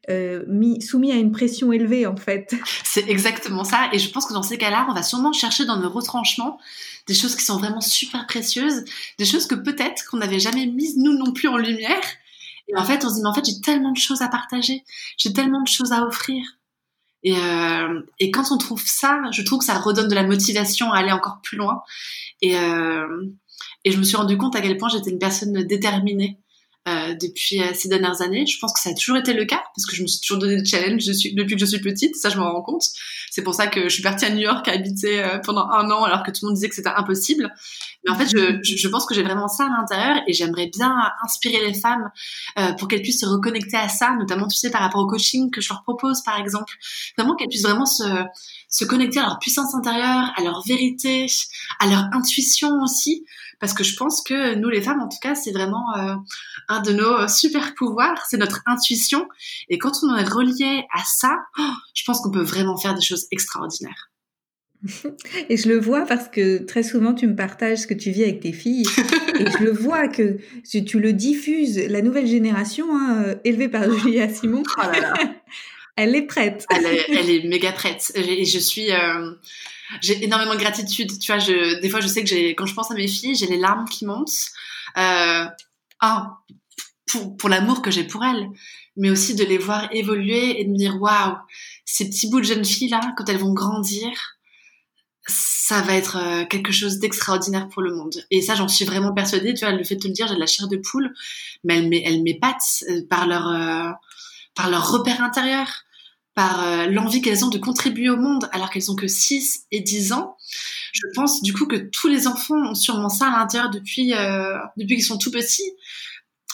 [0.08, 2.54] euh, mis, soumis à une pression élevée en fait.
[2.84, 5.78] C'est exactement ça et je pense que dans ces cas-là, on va sûrement chercher dans
[5.78, 6.58] nos retranchements
[7.06, 8.84] des choses qui sont vraiment super précieuses,
[9.18, 12.00] des choses que peut-être qu'on n'avait jamais mises nous non plus en lumière.
[12.68, 14.84] Et en fait, on se dit mais en fait j'ai tellement de choses à partager,
[15.16, 16.42] j'ai tellement de choses à offrir.
[17.22, 20.92] Et, euh, et quand on trouve ça, je trouve que ça redonne de la motivation
[20.92, 21.82] à aller encore plus loin.
[22.42, 23.26] Et, euh,
[23.84, 26.38] et je me suis rendu compte à quel point j'étais une personne déterminée
[26.88, 28.46] euh, depuis euh, ces dernières années.
[28.46, 30.38] Je pense que ça a toujours été le cas parce que je me suis toujours
[30.38, 32.14] donné des challenges depuis que je suis petite.
[32.16, 32.84] Ça, je m'en rends compte.
[33.30, 35.90] C'est pour ça que je suis partie à New York à habiter euh, pendant un
[35.90, 37.52] an alors que tout le monde disait que c'était impossible.
[38.04, 40.94] Mais en fait, je, je pense que j'ai vraiment ça à l'intérieur et j'aimerais bien
[41.24, 42.08] inspirer les femmes
[42.58, 45.50] euh, pour qu'elles puissent se reconnecter à ça, notamment, tu sais, par rapport au coaching
[45.50, 46.72] que je leur propose, par exemple.
[47.18, 48.04] Vraiment qu'elles puissent vraiment se,
[48.68, 51.26] se connecter à leur puissance intérieure, à leur vérité,
[51.80, 53.24] à leur intuition aussi
[53.60, 56.14] parce que je pense que nous les femmes en tout cas c'est vraiment euh,
[56.68, 59.28] un de nos super pouvoirs c'est notre intuition.
[59.68, 63.02] Et quand on est relié à ça oh, je pense qu'on peut vraiment faire des
[63.02, 64.10] choses extraordinaires.
[65.48, 68.24] Et je le vois parce que très souvent tu me partages ce que tu vis
[68.24, 68.86] avec tes filles.
[69.38, 70.38] Et je le vois que
[70.68, 71.78] tu, le diffuses.
[71.88, 75.14] La nouvelle génération hein, euh, élevée par Julia Simon oh là là.
[75.96, 76.66] elle est prête.
[76.70, 78.12] Elle est, elle est méga prête.
[78.14, 79.32] Et je suis euh,
[80.00, 81.18] j'ai énormément de gratitude.
[81.18, 83.34] Tu vois, je, des fois, je sais que j'ai, quand je pense à mes filles,
[83.34, 84.50] j'ai les larmes qui montent.
[84.96, 85.46] Euh,
[86.00, 86.38] ah,
[87.06, 88.48] pour, pour l'amour que j'ai pour elles,
[88.96, 91.36] mais aussi de les voir évoluer et de me dire, waouh,
[91.84, 94.10] ces petits bouts de jeunes filles là, quand elles vont grandir,
[95.28, 98.14] ça va être euh, quelque chose d'extraordinaire pour le monde.
[98.30, 99.54] Et ça, j'en suis vraiment persuadée.
[99.54, 101.12] Tu vois, le fait de te le dire, j'ai de la chair de poule,
[101.64, 103.90] mais elles, elles m'épatent euh, par leur, euh,
[104.54, 105.68] par leur repère intérieur
[106.36, 109.80] par euh, l'envie qu'elles ont de contribuer au monde alors qu'elles ont que 6 et
[109.80, 110.36] 10 ans.
[110.92, 114.54] Je pense du coup que tous les enfants ont sûrement ça à l'intérieur depuis, euh,
[114.76, 115.72] depuis qu'ils sont tout petits.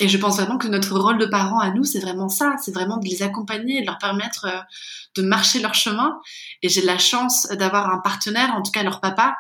[0.03, 2.75] Et je pense vraiment que notre rôle de parents à nous, c'est vraiment ça, c'est
[2.75, 4.59] vraiment de les accompagner, de leur permettre euh,
[5.15, 6.19] de marcher leur chemin.
[6.63, 9.37] Et j'ai la chance d'avoir un partenaire, en tout cas leur papa,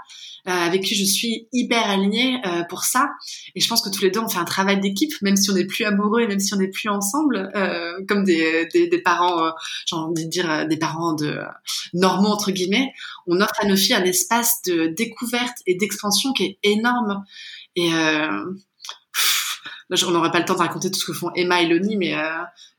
[0.46, 3.08] euh, avec qui je suis hyper alignée euh, pour ça.
[3.56, 5.54] Et je pense que tous les deux, on fait un travail d'équipe, même si on
[5.54, 7.50] n'est plus amoureux et même si on n'est plus ensemble,
[8.06, 9.52] comme des, des, des parents,
[9.86, 11.40] j'ai envie de dire des parents de
[11.92, 12.92] normaux entre guillemets.
[13.26, 17.24] On offre à nos filles un espace de découverte et d'expansion qui est énorme.
[17.74, 17.90] Et
[20.06, 22.14] on n'aurait pas le temps de raconter tout ce que font Emma et Loni, mais,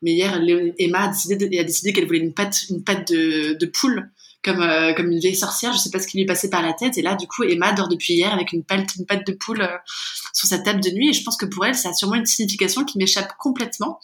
[0.01, 0.39] mais hier,
[0.77, 4.11] Emma a décidé, qu'elle voulait une patte, de, poule
[4.43, 5.73] comme euh, comme une vieille sorcière.
[5.73, 6.97] Je sais pas ce qui lui est passé par la tête.
[6.97, 9.77] Et là, du coup, Emma dort depuis hier avec une patte, de poule euh,
[10.33, 11.09] sur sa table de nuit.
[11.09, 13.99] Et je pense que pour elle, ça a sûrement une signification qui m'échappe complètement,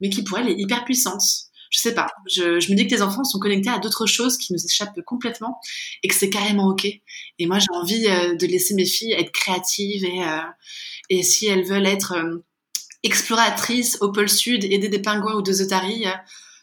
[0.00, 1.22] mais qui pour elle est hyper puissante.
[1.70, 2.08] Je sais pas.
[2.28, 5.00] Je, je me dis que tes enfants sont connectés à d'autres choses qui nous échappent
[5.04, 5.58] complètement
[6.02, 6.86] et que c'est carrément ok.
[7.38, 10.22] Et moi, j'ai envie euh, de laisser mes filles être créatives et
[11.10, 12.14] et si elles veulent être
[13.02, 16.06] exploratrices au pôle sud, aider des pingouins ou des otaries,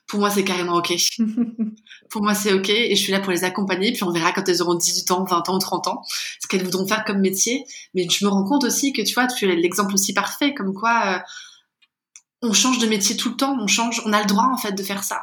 [0.08, 0.94] pour moi, c'est carrément OK.
[2.10, 3.92] pour moi, c'est OK et je suis là pour les accompagner.
[3.94, 6.02] Puis on verra quand elles auront 18 ans, 20 ans ou 30 ans
[6.40, 7.66] ce qu'elles voudront faire comme métier.
[7.94, 10.74] Mais je me rends compte aussi que tu vois, tu es l'exemple aussi parfait, comme
[10.74, 11.20] quoi euh,
[12.42, 14.74] on change de métier tout le temps, on change, on a le droit en fait
[14.74, 15.22] de faire ça.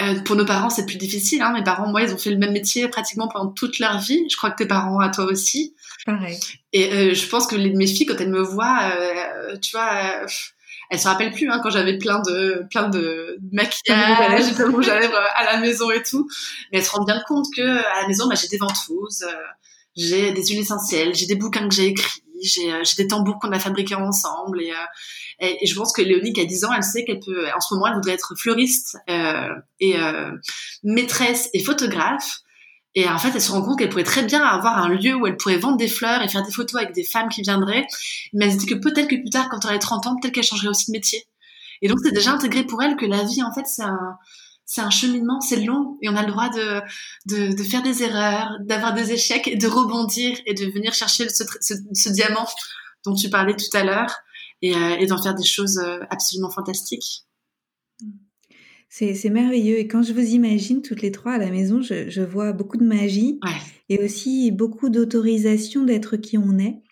[0.00, 1.40] Euh, pour nos parents, c'est plus difficile.
[1.42, 1.52] Hein.
[1.52, 4.26] Mes parents, moi, ils ont fait le même métier pratiquement pendant toute leur vie.
[4.30, 5.74] Je crois que tes parents, à toi aussi.
[6.04, 6.38] Pareil.
[6.72, 9.90] Et euh, je pense que les, mes filles, quand elles me voient, euh, tu vois,
[10.22, 10.26] euh,
[10.90, 15.00] elle se rappelle plus hein, quand j'avais plein de plein de maquillage, de rouge à
[15.00, 16.28] lèvres à la maison et tout.
[16.70, 19.34] Mais elle se rend bien compte que à la maison, bah, j'ai des ventouses, euh,
[19.96, 23.52] j'ai des huiles essentielles, j'ai des bouquins que j'ai écrits, j'ai euh, des tambours qu'on
[23.52, 24.74] a fabriqués ensemble et, euh,
[25.40, 27.60] et, et, je pense que Léonie qui a 10 ans, elle sait qu'elle peut en
[27.60, 28.98] ce moment elle voudrait être fleuriste
[29.80, 29.94] et
[30.82, 32.42] maîtresse et photographe
[32.96, 35.26] et en fait, elle se rend compte qu'elle pourrait très bien avoir un lieu où
[35.26, 37.86] elle pourrait vendre des fleurs et faire des photos avec des femmes qui viendraient.
[38.32, 40.32] Mais elle se dit que peut-être que plus tard, quand elle aurait 30 ans, peut-être
[40.32, 41.22] qu'elle changerait aussi de métier.
[41.82, 44.16] Et donc, c'est déjà intégré pour elle que la vie, en fait, c'est un,
[44.66, 46.80] c'est un cheminement, c'est long et on a le droit de,
[47.26, 51.28] de, de faire des erreurs, d'avoir des échecs et de rebondir et de venir chercher
[51.28, 52.46] ce, ce, ce diamant
[53.04, 54.16] dont tu parlais tout à l'heure
[54.62, 57.22] et, euh, et d'en faire des choses euh, absolument fantastiques.
[58.88, 59.78] C'est merveilleux.
[59.78, 62.78] Et quand je vous imagine toutes les trois à la maison, je, je vois beaucoup
[62.78, 63.52] de magie ouais.
[63.90, 66.82] et aussi beaucoup d'autorisation d'être qui on est.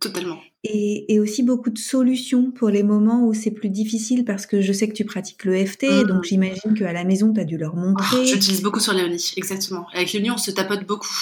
[0.00, 0.40] Totalement.
[0.64, 4.60] Et, et, aussi beaucoup de solutions pour les moments où c'est plus difficile parce que
[4.60, 6.04] je sais que tu pratiques le FT, mmh.
[6.04, 8.18] donc j'imagine qu'à la maison, tu as dû leur montrer.
[8.20, 9.88] Oh, J'utilise beaucoup sur Léonie, exactement.
[9.92, 11.16] Avec Léonie, on se tapote beaucoup.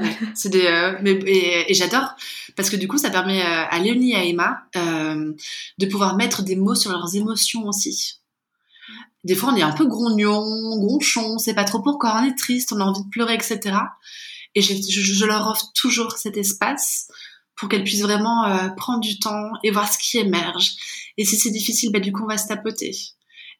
[0.00, 2.16] Ouais, c'est des, euh, mais, et, et j'adore
[2.56, 5.34] parce que du coup, ça permet euh, à Léonie et à Emma euh,
[5.76, 8.20] de pouvoir mettre des mots sur leurs émotions aussi
[9.26, 10.40] des fois on est un peu grognon,
[10.78, 13.76] gronchon, c'est pas trop pourquoi on est triste, on a envie de pleurer, etc.
[14.54, 17.08] Et je, je, je leur offre toujours cet espace
[17.56, 20.72] pour qu'elles puissent vraiment euh, prendre du temps et voir ce qui émerge.
[21.16, 22.92] Et si c'est difficile, bah, du coup on va se tapoter.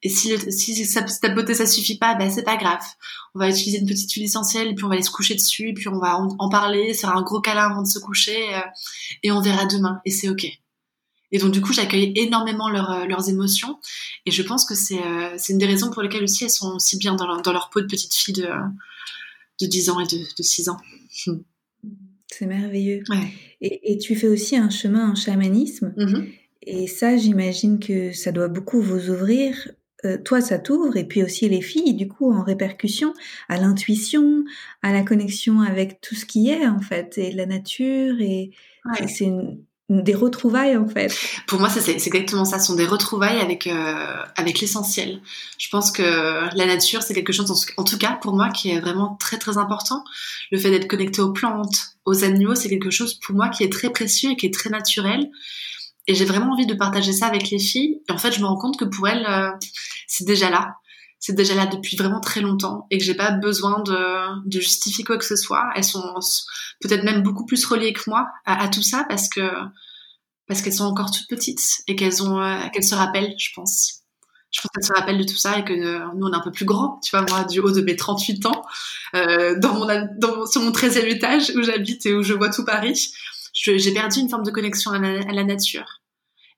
[0.03, 2.83] Et si, le, si ça, tapoter ça suffit pas, bah, c'est pas grave.
[3.35, 5.89] On va utiliser une petite huile essentielle, puis on va aller se coucher dessus, puis
[5.89, 8.61] on va en, parler, faire un gros câlin avant de se coucher, euh,
[9.23, 10.01] et on verra demain.
[10.05, 10.47] Et c'est ok.
[11.33, 13.81] Et donc du coup, j'accueille énormément leur, euh, leurs émotions.
[14.27, 16.99] Et je pense que c'est euh, une des raisons pour lesquelles aussi elles sont si
[16.99, 18.49] bien dans leur, dans leur peau de petite fille de,
[19.61, 20.79] de 10 ans et de, de 6 ans.
[22.39, 23.03] C'est merveilleux.
[23.09, 23.29] Ouais.
[23.61, 25.95] Et, et, tu fais aussi un chemin en chamanisme.
[25.97, 26.25] Mm -hmm.
[26.63, 29.71] Et ça, j'imagine que ça doit beaucoup vous ouvrir.
[30.05, 33.15] Euh, toi, ça t'ouvre, et puis aussi les filles, du coup, en répercussion,
[33.49, 34.45] à l'intuition,
[34.83, 38.21] à la connexion avec tout ce qui est, en fait, et la nature.
[38.21, 38.51] Et,
[38.85, 39.05] ouais.
[39.05, 41.17] et c'est une des retrouvailles en fait.
[41.47, 42.59] Pour moi, c'est exactement ça.
[42.59, 45.21] Ce sont des retrouvailles avec euh, avec l'essentiel.
[45.59, 48.81] Je pense que la nature, c'est quelque chose, en tout cas pour moi, qui est
[48.81, 50.03] vraiment très très important.
[50.51, 53.73] Le fait d'être connecté aux plantes, aux animaux, c'est quelque chose pour moi qui est
[53.73, 55.31] très précieux et qui est très naturel.
[56.09, 58.01] Et j'ai vraiment envie de partager ça avec les filles.
[58.09, 59.51] Et en fait, je me rends compte que pour elles, euh,
[60.07, 60.77] c'est déjà là.
[61.19, 65.03] C'est déjà là depuis vraiment très longtemps et que j'ai pas besoin de, de justifier
[65.03, 65.65] quoi que ce soit.
[65.75, 66.15] Elles sont
[66.81, 69.51] peut-être même beaucoup plus reliées que moi à, tout ça parce que
[70.47, 74.03] parce qu'elles sont encore toutes petites et qu'elles ont euh, qu'elles se rappellent, je pense.
[74.53, 76.41] Je pense qu'elles se rappellent de tout ça et que euh, nous on est un
[76.41, 78.63] peu plus grands, tu vois moi du haut de mes 38 ans
[79.15, 79.87] euh, dans mon
[80.19, 83.11] dans, sur mon 13e étage où j'habite et où je vois tout Paris,
[83.53, 86.03] j'ai perdu une forme de connexion à la nature.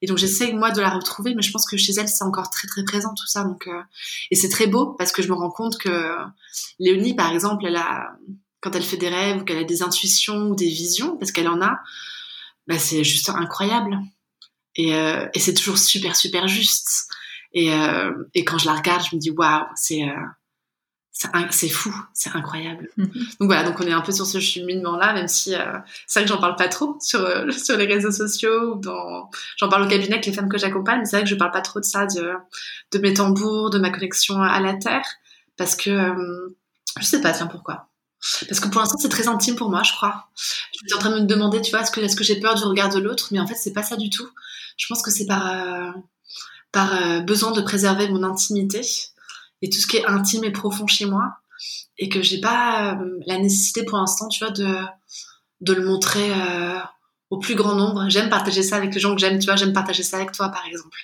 [0.00, 2.50] Et donc j'essaie moi de la retrouver, mais je pense que chez elle c'est encore
[2.50, 3.44] très très présent tout ça.
[3.44, 3.82] Donc euh...
[4.30, 6.14] et c'est très beau parce que je me rends compte que
[6.78, 8.16] Léonie par exemple, elle a
[8.60, 11.48] quand elle fait des rêves ou qu'elle a des intuitions ou des visions, parce qu'elle
[11.48, 11.78] en a,
[12.66, 13.98] bah c'est juste incroyable.
[14.76, 17.08] Et, euh, et c'est toujours super super juste.
[17.52, 20.14] Et, euh, et quand je la regarde, je me dis waouh, c'est euh,
[21.50, 22.88] c'est fou, c'est incroyable.
[22.96, 23.10] Mhm.
[23.12, 26.28] Donc voilà, donc on est un peu sur ce cheminement-là, même si euh, c'est vrai
[26.28, 29.82] que j'en parle pas trop sur euh, sur les réseaux sociaux ou dans j'en parle
[29.84, 31.80] au cabinet avec les femmes que j'accompagne, mais c'est vrai que je parle pas trop
[31.80, 32.34] de ça, de
[32.92, 35.06] de mes tambours, de ma connexion à la terre,
[35.56, 36.56] parce que euh,
[36.98, 37.88] je sais pas, tiens pourquoi.
[38.48, 40.28] Parce que pour l'instant c'est très intime pour moi, je crois.
[40.36, 42.90] Je suis en train de me demander, tu vois, est-ce que j'ai peur du regard
[42.90, 44.28] de l'autre, mais en fait c'est pas ça du tout.
[44.76, 45.94] Je pense que c'est par
[46.70, 48.82] par besoin de préserver mon intimité
[49.62, 51.24] et tout ce qui est intime et profond chez moi
[51.98, 54.76] et que j'ai pas euh, la nécessité pour l'instant, tu vois, de
[55.60, 56.78] de le montrer euh,
[57.30, 58.08] au plus grand nombre.
[58.08, 60.50] J'aime partager ça avec les gens que j'aime, tu vois, j'aime partager ça avec toi
[60.50, 60.98] par exemple.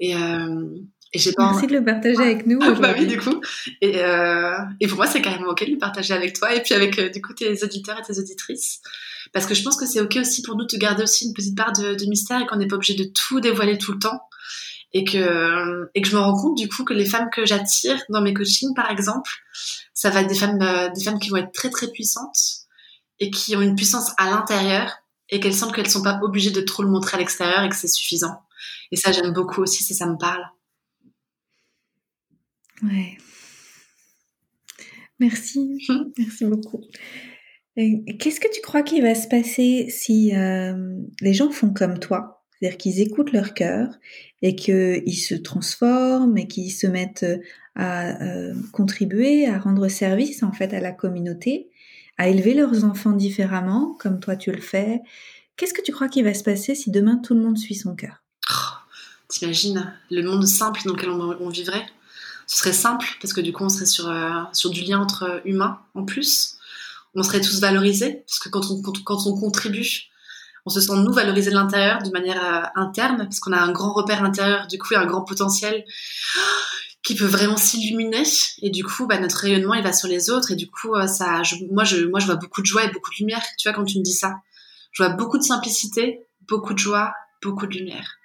[0.00, 0.66] Et euh,
[1.14, 2.58] et j'ai pas Merci de le partager avec nous.
[2.80, 3.42] bah oui, du coup.
[3.82, 6.72] Et, euh, et pour moi, c'est carrément ok de le partager avec toi et puis
[6.72, 8.80] avec du coup tes auditeurs et tes auditrices.
[9.34, 11.54] Parce que je pense que c'est ok aussi pour nous de garder aussi une petite
[11.56, 14.22] part de, de mystère et qu'on n'est pas obligé de tout dévoiler tout le temps
[14.92, 18.02] et que et que je me rends compte du coup que les femmes que j'attire
[18.08, 19.30] dans mes coachings par exemple
[19.94, 22.66] ça va être des femmes euh, des femmes qui vont être très très puissantes
[23.18, 24.98] et qui ont une puissance à l'intérieur
[25.30, 27.76] et qu'elles sentent qu'elles sont pas obligées de trop le montrer à l'extérieur et que
[27.76, 28.42] c'est suffisant.
[28.90, 30.44] Et ça j'aime beaucoup aussi ça ça me parle.
[32.82, 33.16] Ouais.
[35.18, 35.78] Merci.
[36.18, 36.80] Merci beaucoup.
[37.76, 42.41] Qu'est-ce que tu crois qu'il va se passer si euh, les gens font comme toi?
[42.62, 43.88] C'est-à-dire qu'ils écoutent leur cœur
[44.40, 47.26] et qu'ils se transforment et qu'ils se mettent
[47.74, 51.70] à euh, contribuer, à rendre service en fait à la communauté,
[52.18, 55.00] à élever leurs enfants différemment, comme toi tu le fais.
[55.56, 57.96] Qu'est-ce que tu crois qu'il va se passer si demain tout le monde suit son
[57.96, 58.22] cœur?
[58.52, 58.54] Oh,
[59.28, 61.86] T'imagines le monde simple dans lequel on, vivrait?
[62.46, 65.42] Ce serait simple parce que du coup on serait sur, euh, sur du lien entre
[65.44, 66.58] humains en plus.
[67.16, 70.11] On serait tous valorisés parce que quand on, quand on contribue
[70.64, 73.72] on se sent nous valoriser de l'intérieur d'une manière euh, interne parce qu'on a un
[73.72, 75.84] grand repère intérieur, du coup, un grand potentiel
[77.02, 78.22] qui peut vraiment s'illuminer.
[78.60, 80.52] Et du coup bah, notre rayonnement il va sur les autres.
[80.52, 83.42] Et du coup euh, ça moi je vois beaucoup de joie et beaucoup de lumière.
[83.58, 84.36] Tu vois quand tu me dis ça
[84.92, 88.18] je vois beaucoup de simplicité beaucoup de joie beaucoup de lumière.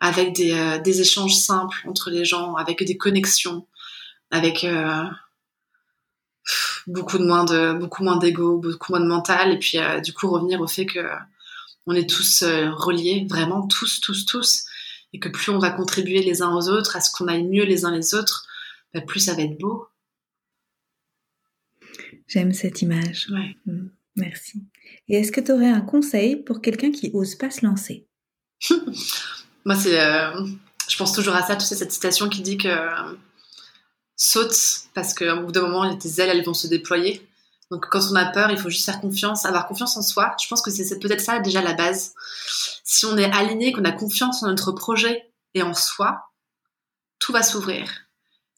[0.00, 3.66] Avec des, euh, échanges simples entre les gens avec des connexions
[4.30, 4.66] avec
[6.86, 9.52] beaucoup de moins de beaucoup moins d'ego beaucoup moins de mental.
[9.52, 11.00] Et puis du coup revenir au fait que
[11.88, 14.66] on est tous euh, reliés, vraiment tous, tous, tous,
[15.12, 17.64] et que plus on va contribuer les uns aux autres, à ce qu'on aille mieux
[17.64, 18.46] les uns les autres,
[18.92, 19.86] bah, plus ça va être beau.
[22.26, 23.28] J'aime cette image.
[23.30, 23.56] Ouais.
[23.64, 24.62] Mm, merci.
[25.08, 28.06] Et est-ce que tu aurais un conseil pour quelqu'un qui ose pas se lancer?
[29.64, 30.46] Moi, c'est, euh,
[30.88, 33.16] je pense toujours à ça, tu sais, cette citation qui dit que euh,
[34.14, 34.54] saute
[34.92, 37.26] parce qu'au bout d'un moment, tes ailes, elles vont se déployer.
[37.70, 40.34] Donc quand on a peur, il faut juste faire confiance, avoir confiance en soi.
[40.42, 42.14] Je pense que c'est peut-être ça déjà la base.
[42.84, 46.30] Si on est aligné, qu'on a confiance en notre projet et en soi,
[47.18, 47.90] tout va s'ouvrir.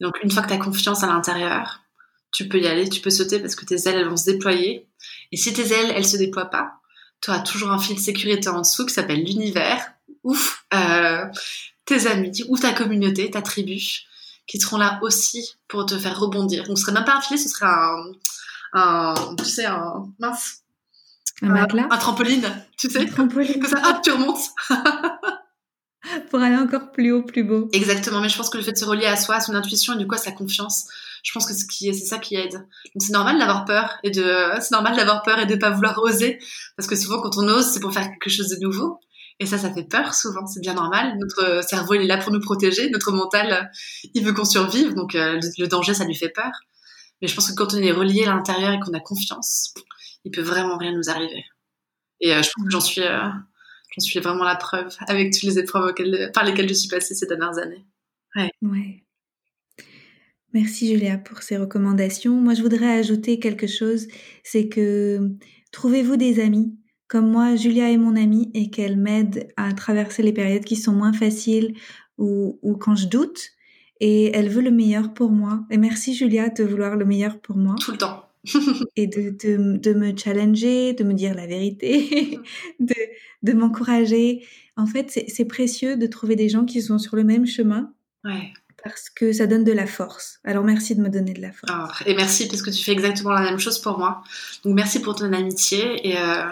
[0.00, 1.80] Donc une fois que tu as confiance à l'intérieur,
[2.32, 4.88] tu peux y aller, tu peux sauter parce que tes ailes elles vont se déployer.
[5.32, 6.74] Et si tes ailes elles se déploient pas,
[7.20, 9.92] tu as toujours un fil de sécurité en dessous qui s'appelle l'univers,
[10.22, 11.26] ouf, euh,
[11.84, 14.06] tes amis, ou ta communauté, ta tribu,
[14.46, 16.66] qui seront là aussi pour te faire rebondir.
[16.66, 18.12] Donc ce serait même pas un filet, ce serait un,
[18.72, 20.62] un, tu sais, un mince.
[21.42, 23.00] Un matelas Un trampoline, tu sais.
[23.00, 23.60] Un trampoline.
[23.60, 24.50] Que ça, hop, tu remontes.
[26.30, 27.68] Pour aller encore plus haut, plus beau.
[27.72, 29.94] Exactement, mais je pense que le fait de se relier à soi, à son intuition
[29.94, 30.86] et du coup à sa confiance,
[31.22, 32.54] je pense que c'est ça qui aide.
[32.54, 34.24] Donc c'est normal d'avoir peur et de,
[34.60, 36.38] c'est normal d'avoir peur et de pas vouloir oser,
[36.76, 38.98] parce que souvent quand on ose, c'est pour faire quelque chose de nouveau.
[39.40, 41.16] Et ça, ça fait peur souvent, c'est bien normal.
[41.18, 42.90] Notre cerveau, il est là pour nous protéger.
[42.90, 43.70] Notre mental,
[44.12, 46.50] il veut qu'on survive, donc euh, le danger, ça lui fait peur.
[47.20, 49.74] Mais je pense que quand on est relié à l'intérieur et qu'on a confiance,
[50.24, 51.44] il peut vraiment rien nous arriver.
[52.20, 53.28] Et euh, je pense que j'en suis, euh,
[53.96, 55.94] j'en suis vraiment la preuve avec toutes les épreuves
[56.32, 57.84] par lesquelles je suis passée ces dernières années.
[58.62, 59.04] Ouais.
[60.52, 62.34] Merci Julia pour ces recommandations.
[62.34, 64.08] Moi, je voudrais ajouter quelque chose,
[64.42, 65.36] c'est que
[65.72, 66.76] trouvez-vous des amis.
[67.06, 70.92] Comme moi, Julia est mon amie et qu'elle m'aide à traverser les périodes qui sont
[70.92, 71.74] moins faciles
[72.18, 73.50] ou quand je doute
[74.00, 75.64] et elle veut le meilleur pour moi.
[75.70, 77.74] Et merci Julia de vouloir le meilleur pour moi.
[77.80, 78.24] Tout le temps.
[78.96, 82.38] et de, de, de, me challenger, de me dire la vérité,
[82.80, 82.94] de,
[83.42, 84.46] de m'encourager.
[84.76, 87.92] En fait, c'est précieux de trouver des gens qui sont sur le même chemin.
[88.24, 88.52] Ouais.
[88.82, 90.38] Parce que ça donne de la force.
[90.42, 91.70] Alors merci de me donner de la force.
[91.70, 94.22] Ah, et merci parce que tu fais exactement la même chose pour moi.
[94.64, 96.08] Donc merci pour ton amitié.
[96.08, 96.48] Et, euh,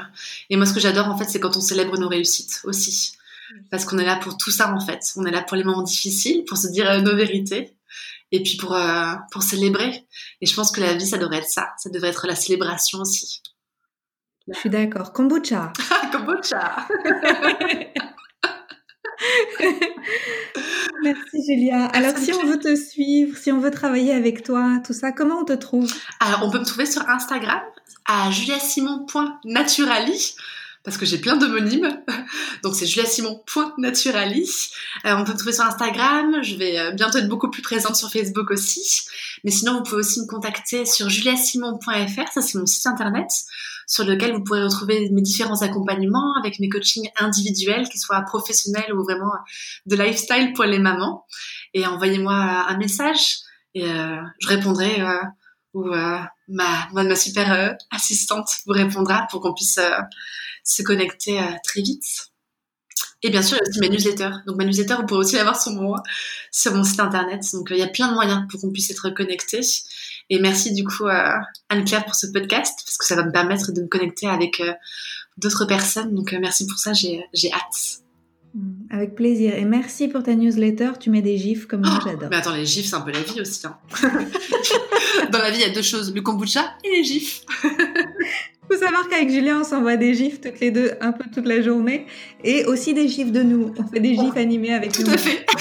[0.50, 3.17] et moi ce que j'adore en fait c'est quand on célèbre nos réussites aussi
[3.70, 5.00] parce qu'on est là pour tout ça en fait.
[5.16, 7.76] On est là pour les moments difficiles, pour se dire euh, nos vérités,
[8.32, 10.06] et puis pour euh, pour célébrer.
[10.40, 11.70] Et je pense que la vie, ça devrait être ça.
[11.78, 13.42] Ça devrait être la célébration aussi.
[14.46, 15.12] Je suis d'accord.
[15.12, 15.72] Kombucha.
[16.12, 16.87] Kombucha.
[21.02, 21.87] Merci Julia.
[21.87, 25.40] Alors si on veut te suivre, si on veut travailler avec toi, tout ça, comment
[25.40, 25.92] on te trouve?
[26.20, 27.61] Alors on peut me trouver sur Instagram
[28.07, 30.34] à juliasimon.naturali
[30.85, 32.03] parce que j'ai plein d'homonymes.
[32.62, 34.51] Donc c'est juliasimon.naturali.
[35.05, 36.43] Euh, on peut me trouver sur Instagram.
[36.43, 38.81] Je vais euh, bientôt être beaucoup plus présente sur Facebook aussi.
[39.45, 42.33] Mais sinon, vous pouvez aussi me contacter sur juliasimon.fr.
[42.33, 43.29] Ça, c'est mon site internet
[43.87, 48.93] sur lequel vous pourrez retrouver mes différents accompagnements avec mes coachings individuels, qu'ils soient professionnels
[48.93, 49.33] ou vraiment
[49.87, 51.24] de lifestyle pour les mamans.
[51.72, 53.39] Et envoyez-moi un message
[53.74, 55.18] et euh, je répondrai euh,
[55.75, 60.01] ou euh, ma, ma super euh, assistante vous répondra pour qu'on puisse euh,
[60.64, 62.05] se connecter très vite.
[63.23, 64.31] Et bien sûr, il y a aussi ma newsletter.
[64.47, 65.95] Donc ma newsletter, vous pourrez aussi l'avoir sur mon,
[66.53, 67.43] sur mon site internet.
[67.53, 69.61] Donc il y a plein de moyens pour qu'on puisse être connecté.
[70.31, 73.73] Et merci du coup à Anne-Claire pour ce podcast, parce que ça va me permettre
[73.73, 74.62] de me connecter avec
[75.37, 76.14] d'autres personnes.
[76.14, 78.03] Donc merci pour ça, j'ai hâte.
[78.59, 79.54] Mm, avec plaisir.
[79.54, 80.90] Et merci pour ta newsletter.
[80.98, 82.28] Tu mets des gifs comme moi, Oh, j'adore.
[82.30, 83.66] Mais attends, les gifs, c'est un peu la vie aussi.
[83.66, 83.76] hein.
[85.32, 87.42] Dans la vie, il y a deux choses, le kombucha et les gifs.
[88.70, 91.62] faut savoir qu'avec Julien, on s'envoie des gifs toutes les deux, un peu toute la
[91.62, 92.06] journée.
[92.44, 93.72] Et aussi des gifs de nous.
[93.78, 95.12] On fait des gifs animés avec Tout nous.
[95.12, 95.46] à fait.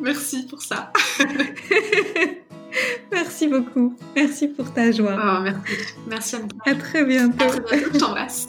[0.00, 0.92] Merci pour ça.
[3.10, 3.94] Merci beaucoup.
[4.14, 5.16] Merci pour ta joie.
[5.18, 5.60] Oh, merci.
[6.08, 6.74] Merci Anne-Claire.
[6.76, 7.44] À très bientôt.
[7.44, 7.90] À très bientôt.
[7.94, 8.48] Je t'embrasse.